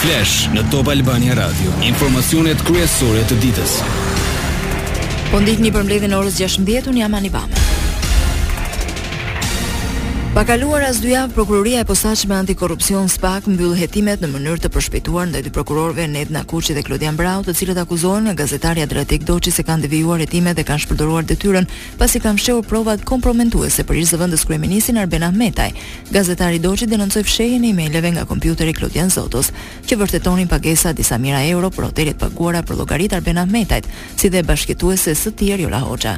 [0.00, 3.74] Flash në Top Albania Radio, informacionet kryesore të ditës.
[5.28, 7.66] Po ndihni për mbledhjen orës 16:00 unë jam Anibama.
[10.30, 14.68] Pa kaluar as 2 javë, Prokuroria e Posaçme Antikorrupsion Spak mbyll hetimet në mënyrë të
[14.76, 19.24] përshpejtuar ndaj dy prokurorëve Nedna Kuçi dhe Klodian Brau, të cilët akuzohen nga gazetaria Dratik
[19.26, 21.66] Doçi se kanë devijuar hetimet dhe kanë shpërdoruar detyrën,
[21.98, 25.72] pasi kanë fshehur provat kompromentuese për ish-zëvendës kryeministin Arben Ahmetaj.
[26.14, 29.50] Gazetari Doçi denoncoi fshehjen e emailëve nga kompjuteri Klodian Zotos,
[29.82, 34.46] që vërtetonin pagesa disa mijëra euro për hotelet paguara për llogaritë Arben Ahmetajt, si dhe
[34.46, 36.14] bashkëtuese së tjerë Jola Hoxha.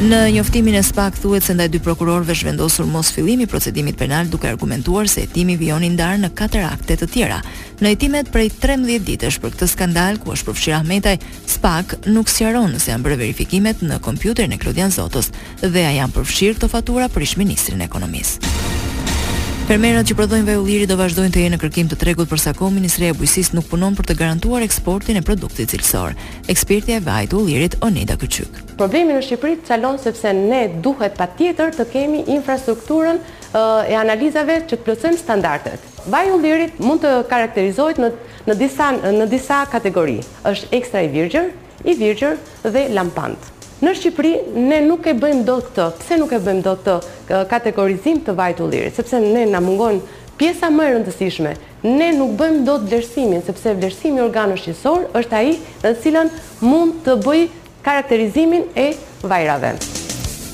[0.00, 3.98] Në njoftimin e SPAK thuhet se ndaj dy prokurorëve është vendosur mos fillimi i procedimit
[4.00, 7.42] penal duke argumentuar se hetimi vionin ndar në katër akte të tjera.
[7.84, 11.18] Në hetimet prej 13 ditësh për këtë skandal ku është përfshirë Ahmetaj,
[11.52, 15.28] SPAK nuk sqaron se janë bërë verifikimet në kompjuterin e Klodian Zotës
[15.60, 18.69] dhe a janë përfshirë këto fatura për ish-ministrin e ekonomisë.
[19.70, 22.50] Fermerët që prodhojnë vaj ulliri do vazhdojnë të jenë në kërkim të tregut për sa
[22.58, 26.16] kohë Ministria e Bujqësisë nuk punon për të garantuar eksportin e produktit cilësor.
[26.50, 28.58] Ekspertja e vajit ullirit Oneda Kyçyk.
[28.80, 33.22] Problemi në Shqipëri çalon sepse ne duhet patjetër të kemi infrastrukturën
[33.54, 35.86] e analizave që të plotësojnë standardet.
[36.10, 38.10] Vaji ullirit mund të karakterizohet në
[38.50, 40.18] në disa në disa kategori.
[40.50, 41.50] Është ekstra i virgjër,
[41.86, 43.50] i virgjër dhe lampant.
[43.80, 45.84] Në Shqipëri ne nuk e bëjmë dot këtë.
[46.02, 46.82] Pse nuk e bëjmë dot
[47.24, 48.92] të kategorizim të vajtullirit?
[48.98, 50.02] Sepse ne na mungon
[50.36, 51.52] pjesa më e rëndësishme.
[51.88, 55.54] Ne nuk bëjmë dot vlerësimin, sepse vlerësimi i shqisor është ai
[55.86, 56.28] në cilën
[56.60, 57.40] mund të bëj
[57.86, 58.90] karakterizimin e
[59.22, 59.72] vajrave.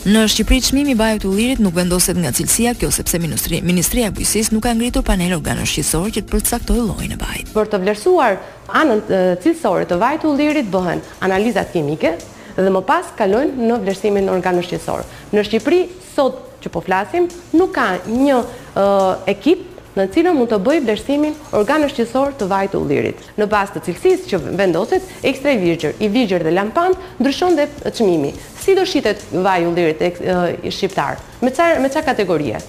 [0.07, 4.15] Në Shqipëri çmimi i bajut ullirit nuk vendoset nga cilësia, kjo sepse ministri, Ministria e
[4.15, 7.51] Bujqësisë nuk ka ngritur panel organësh shqisor që të përcaktojë llojin e vajit.
[7.59, 8.39] Për të vlerësuar
[8.85, 9.03] anën
[9.43, 10.31] cilësore të vajit
[10.71, 12.15] bëhen analizat kimike,
[12.63, 14.61] dhe më pas kalojnë në vlerësimin në organ
[15.37, 15.81] Në Shqipëri
[16.15, 17.27] sot që po flasim,
[17.59, 18.37] nuk ka një
[19.29, 19.65] ekip
[19.97, 23.17] në cilën mund të bëj vlerësimin organ shqisor të vajit të ullirit.
[23.37, 27.69] Në bazë të cilësisë që vendoset, ekstra i vizhgjer, i vizhgjer dhe lampan ndryshon dhe
[27.91, 28.33] çmimi.
[28.63, 31.17] Si do shitet vaji ullirit e, shqiptar?
[31.43, 32.61] Me qa me kategorie?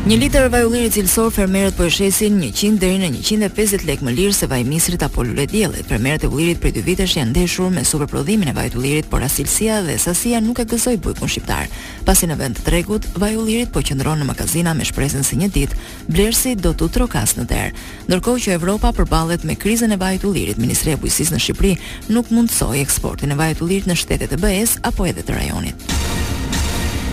[0.00, 4.32] Një liter vaj ulliri cilësor fermerët për shesin 100 deri në 150 lekë më lirë
[4.32, 5.84] se vaj misrit apo lule diellit.
[5.90, 9.82] Fermerët e ullirit prej dy vitesh janë ndeshur me superprodhimin e vajit ullirit, por asilësia
[9.84, 11.68] dhe sasia nuk e gëzoi bujkun shqiptar.
[12.08, 15.50] Pasi në vend të tregut, vaj ullirit po qëndron në magazina me shpresën se një
[15.58, 17.76] ditë blersi do t'u trokas në derë.
[18.08, 21.76] Ndërkohë që Evropa përballet me krizën e vajit ullirit, Ministria e Bujqësisë në Shqipëri
[22.08, 25.89] nuk mundësoj eksportin e vajit ullirit në shtetet e BE-s apo edhe të rajonit.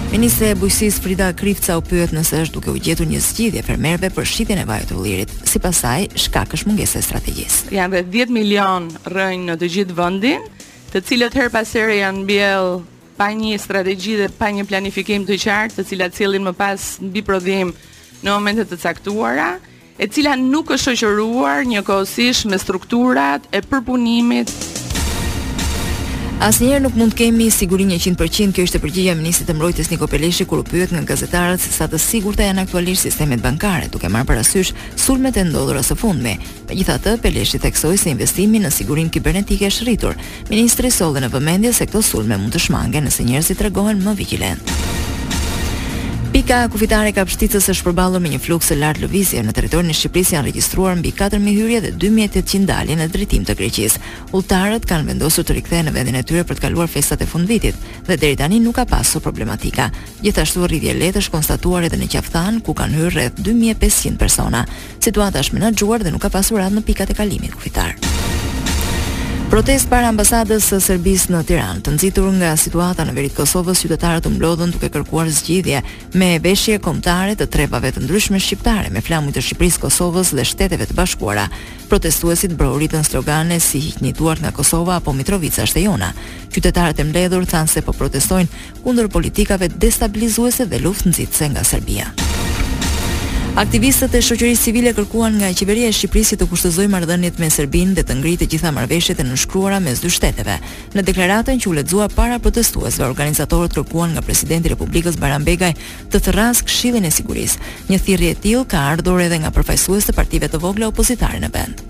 [0.07, 4.07] Ministre e Bujqësisë Frida Krifca u pyet nëse është duke u gjetur një zgjidhje merve
[4.15, 5.33] për shitjen e vajit të ullirit.
[5.49, 7.67] Sipas saj, shka është mungesa e strategjisë.
[7.75, 10.47] Janë dhe 10 milion rrënjë në të gjithë vendin,
[10.93, 12.69] të cilët her pas here janë mbjell
[13.19, 17.11] pa një strategji dhe pa një planifikim të qartë, të cilat cilin më pas në
[17.19, 17.75] biprodhim
[18.23, 19.57] në momentet të caktuara,
[19.99, 24.76] e cila nuk është shoqëruar një kohësish me strukturat e përpunimit të
[26.37, 30.05] Asnjëherë nuk mund kemi siguri 100%, kjo është e përgjigja e ministrit të mbrojtjes Niko
[30.11, 34.05] Peleshi kur u pyet nga gazetarët se sa të sigurta janë aktualisht sistemet bankare, duke
[34.13, 34.69] marrë parasysh
[35.01, 36.35] sulmet e ndodhura së fundmi.
[36.69, 40.21] Megjithatë, Peleshi theksoi se investimi në sigurinë kibernetike është rritur.
[40.53, 44.77] Ministri solli në vëmendje se këto sulme mund të shmangen nëse njerëzit tregohen më vigjilent.
[46.47, 49.95] Pika kufitare e kapshticës së shpërballur me një fluks të lartë lëvizje në territorin e
[49.99, 53.99] Shqipërisë janë regjistruar mbi 4000 hyrje dhe 2800 dalje në drejtim të Greqisë.
[54.31, 57.75] Udhëtarët kanë vendosur të rikthehen në vendin e tyre për të kaluar festat e fundvitit
[58.07, 59.89] dhe deri tani nuk ka pasur problematika.
[60.23, 64.63] Gjithashtu rritje lehtë është konstatuar edhe në Qafthan ku kanë hyrë rreth 2500 persona.
[65.03, 67.99] Situata është menaxhuar dhe nuk ka pasur ratë në pikat e kalimit kufitar.
[69.47, 73.79] Protest para ambasadës së Serbisë në Tiranë, të nxitur nga situata në veri të Kosovës,
[73.85, 75.79] qytetarët u mblodhën duke kërkuar zgjidhje
[76.19, 80.89] me veshje kombëtare të trepave të ndryshme shqiptare me flamuj të Shqipërisë, Kosovës dhe shteteve
[80.89, 81.47] të bashkuara.
[81.87, 86.11] Protestuesit broritën slogane si "Hiqni duart nga Kosova apo Mitrovica është e jona".
[86.51, 92.11] Qytetarët e mbledhur thanë se po protestojnë kundër politikave destabilizuese dhe luftnjitëse nga Serbia.
[93.57, 98.03] Aktivistët e shoqërisë civile kërkuan nga qeveria e Shqipërisë të kushtozojë marrëdhëniet me Serbinë dhe
[98.05, 100.59] të ngritë të gjitha marrëveshjet e nënshkruara mes dy shteteve.
[100.93, 105.71] Në deklaratën që u lexua para protestuesve, organizatorët kërkuan nga presidenti i Republikës Bajram Begaj
[106.13, 107.65] të thrasë Këshillin e Sigurisë.
[107.89, 111.51] Një thirrje e tillë ka ardhur edhe nga përfaqësues të partive të vogla opozitare në
[111.57, 111.81] vend.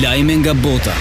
[0.00, 0.96] Lajme nga bota.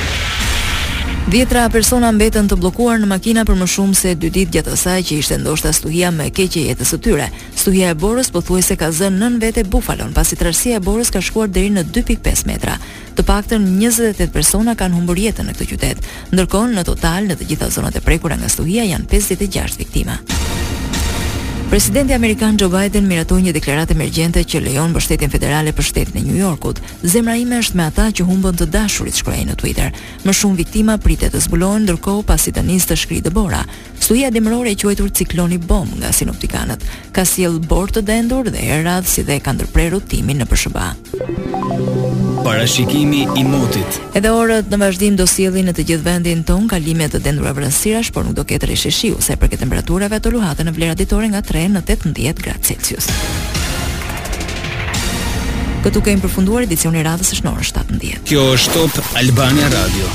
[1.27, 4.97] Dhjetra persona mbetën të bllokuar në makina për më shumë se 2 ditë gjatë asaj
[5.07, 7.29] që ishte ndoshta stuhia më e keqe e jetës së tyre.
[7.57, 11.47] Stuhia e Borës pothuajse ka zënë nën vete bufalon, pasi trashësia e Borës ka shkuar
[11.47, 12.75] deri në 2.5 metra.
[13.15, 16.03] Të paktën 28 persona kanë humbur jetën në këtë qytet.
[16.35, 20.19] Ndërkohë, në total në të gjitha zonat e prekura nga stuhia janë 56 viktima.
[21.69, 26.23] Presidenti Amerikan Joe Biden miratoi një deklaratë emergjente që lejon Mbështetjen Federale për Shtetin e
[26.27, 26.79] New Yorkut.
[27.03, 29.89] Zemra ime është me ata që humbën të dashurit, shkruajnë në Twitter.
[30.23, 33.63] Më shumë viktima pritet të zbulohen ndërkohë pasi tanis të shkrijë dëbora.
[33.99, 36.83] Stuhia dimërore e quajtur Cikloni Bomb nga sinoptikanët
[37.15, 41.52] ka sjell borë të dendur dhe erë radh si dhe ka ndërprerë rutimin në PSHB.
[42.43, 43.95] Parashikimi i motit.
[44.19, 48.09] Edhe orët në vazhdim do sjellin në të gjithë vendin ton kalime të dendura vranësirash,
[48.11, 51.29] por nuk do ketë rishi shiu se për përket temperaturave ato luhatën në vlera ditore
[51.31, 53.07] nga 3 në 18 gradë Celsius.
[55.87, 58.19] Këtu kemi përfunduar edicionin e radhës së shnorës 17.
[58.27, 60.13] Kjo është Top Albania Radio.